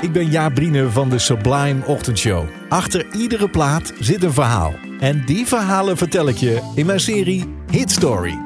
[0.00, 2.44] Ik ben Jaap Brine van de Sublime Ochtendshow.
[2.68, 4.74] Achter iedere plaat zit een verhaal.
[5.00, 8.38] En die verhalen vertel ik je in mijn serie Hit Story.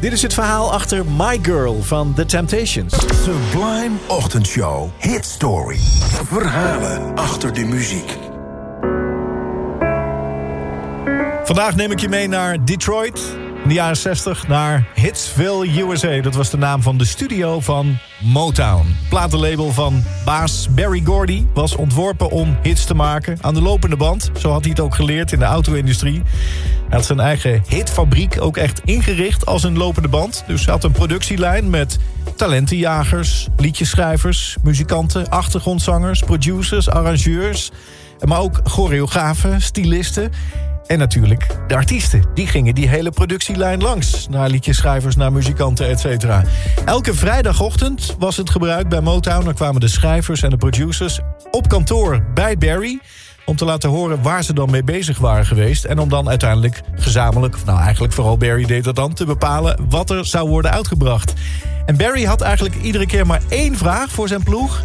[0.00, 2.94] Dit is het verhaal achter My Girl van The Temptations.
[3.22, 4.88] Sublime Ochtendshow.
[4.98, 5.78] Hit Story.
[6.24, 8.18] Verhalen achter de muziek.
[11.44, 13.41] Vandaag neem ik je mee naar Detroit.
[13.62, 16.20] In de jaren 60 naar Hitsville, USA.
[16.20, 18.96] Dat was de naam van de studio van Motown.
[19.08, 23.38] Platenlabel van baas Barry Gordy was ontworpen om hits te maken.
[23.40, 24.30] Aan de lopende band.
[24.38, 26.22] Zo had hij het ook geleerd in de auto-industrie.
[26.88, 30.44] Hij had zijn eigen hitfabriek ook echt ingericht als een lopende band.
[30.46, 31.98] Dus hij had een productielijn met
[32.36, 37.70] talentenjagers, liedjeschrijvers, muzikanten, achtergrondzangers, producers, arrangeurs.
[38.24, 40.32] Maar ook choreografen, stylisten.
[40.86, 42.24] En natuurlijk de artiesten.
[42.34, 44.28] Die gingen die hele productielijn langs.
[44.28, 46.42] Naar liedjeschrijvers, naar muzikanten, et cetera.
[46.84, 49.44] Elke vrijdagochtend was het gebruik bij Motown.
[49.44, 53.00] Dan kwamen de schrijvers en de producers op kantoor bij Barry
[53.44, 55.84] om te laten horen waar ze dan mee bezig waren geweest.
[55.84, 59.14] En om dan uiteindelijk gezamenlijk, nou eigenlijk vooral Barry deed dat dan...
[59.14, 61.32] te bepalen wat er zou worden uitgebracht.
[61.86, 64.82] En Barry had eigenlijk iedere keer maar één vraag voor zijn ploeg.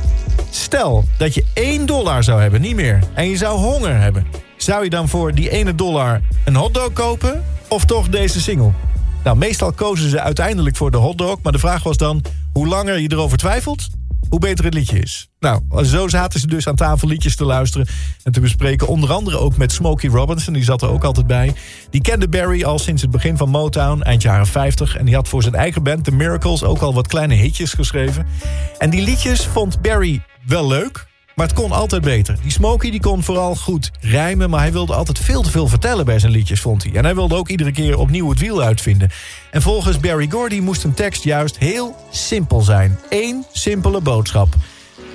[0.50, 3.00] Stel dat je één dollar zou hebben, niet meer.
[3.14, 4.47] En je zou honger hebben.
[4.58, 8.72] Zou je dan voor die ene dollar een hotdog kopen of toch deze single?
[9.24, 11.38] Nou, meestal kozen ze uiteindelijk voor de hotdog.
[11.42, 12.22] Maar de vraag was dan,
[12.54, 13.88] hoe langer je erover twijfelt,
[14.30, 15.28] hoe beter het liedje is.
[15.40, 17.88] Nou, zo zaten ze dus aan tafel liedjes te luisteren
[18.24, 18.88] en te bespreken.
[18.88, 21.54] Onder andere ook met Smokey Robinson, die zat er ook altijd bij.
[21.90, 24.98] Die kende Barry al sinds het begin van Motown, eind jaren 50.
[24.98, 28.28] En die had voor zijn eigen band, The Miracles, ook al wat kleine hitjes geschreven.
[28.78, 31.07] En die liedjes vond Barry wel leuk,
[31.38, 32.38] maar het kon altijd beter.
[32.42, 34.50] Die Smokey die kon vooral goed rijmen...
[34.50, 36.94] maar hij wilde altijd veel te veel vertellen bij zijn liedjes, vond hij.
[36.94, 39.10] En hij wilde ook iedere keer opnieuw het wiel uitvinden.
[39.52, 43.00] En volgens Barry Gordy moest een tekst juist heel simpel zijn.
[43.10, 44.56] Eén simpele boodschap.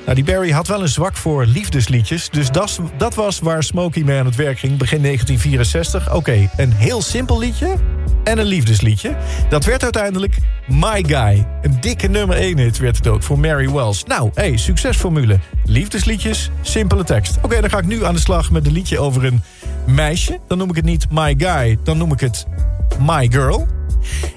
[0.05, 2.31] Nou, die Barry had wel een zwak voor liefdesliedjes...
[2.31, 6.15] dus dat, dat was waar Smokey mee aan het werk ging begin 1964.
[6.15, 7.77] Oké, een heel simpel liedje
[8.25, 9.17] en een liefdesliedje.
[9.49, 11.47] Dat werd uiteindelijk My Guy.
[11.63, 14.05] Een dikke nummer 1 hit werd het ook voor Mary Wells.
[14.05, 15.39] Nou, hey, succesformule.
[15.65, 17.39] Liefdesliedjes, simpele tekst.
[17.43, 19.43] Oké, dan ga ik nu aan de slag met een liedje over een
[19.87, 20.41] meisje.
[20.47, 22.47] Dan noem ik het niet My Guy, dan noem ik het
[22.99, 23.82] My Girl.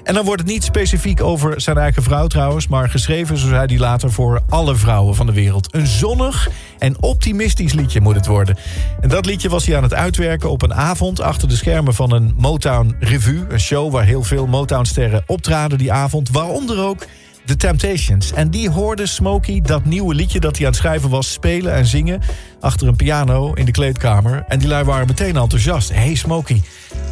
[0.04, 2.68] En dan wordt het niet specifiek over zijn eigen vrouw trouwens...
[2.68, 5.74] maar geschreven, zo zei hij later, voor alle vrouwen van de wereld.
[5.74, 8.56] Een zonnig en optimistisch liedje moet het worden.
[9.00, 11.20] En dat liedje was hij aan het uitwerken op een avond...
[11.20, 13.44] achter de schermen van een Motown Revue.
[13.48, 16.30] Een show waar heel veel Motown-sterren optraden die avond.
[16.30, 17.06] Waaronder ook
[17.44, 18.32] The Temptations.
[18.32, 21.32] En die hoorde Smokey dat nieuwe liedje dat hij aan het schrijven was...
[21.32, 22.20] spelen en zingen
[22.60, 24.44] achter een piano in de kleedkamer.
[24.48, 25.92] En die lui waren meteen enthousiast.
[25.92, 26.62] Hey Smokey,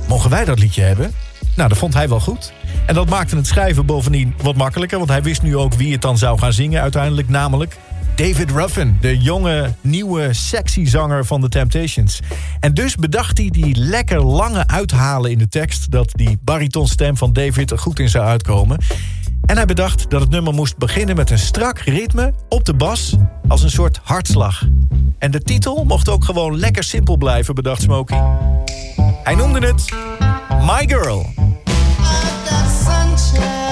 [0.08, 1.12] mogen wij dat liedje hebben?
[1.56, 2.52] Nou, dat vond hij wel goed.
[2.86, 4.98] En dat maakte het schrijven bovendien wat makkelijker...
[4.98, 7.28] want hij wist nu ook wie het dan zou gaan zingen uiteindelijk.
[7.28, 7.76] Namelijk
[8.14, 12.20] David Ruffin, de jonge, nieuwe, sexy zanger van The Temptations.
[12.60, 15.90] En dus bedacht hij die lekker lange uithalen in de tekst...
[15.90, 18.78] dat die baritonstem van David er goed in zou uitkomen.
[19.46, 23.16] En hij bedacht dat het nummer moest beginnen met een strak ritme op de bas...
[23.48, 24.66] als een soort hartslag.
[25.18, 28.22] En de titel mocht ook gewoon lekker simpel blijven, bedacht Smokey.
[29.24, 29.84] Hij noemde het
[30.60, 31.43] My Girl.
[33.34, 33.63] Christmas.